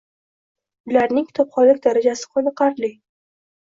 Ularning 0.93 1.29
kitobxonlik 1.29 1.85
darajasi 1.87 2.35
qoniqarli. 2.35 2.95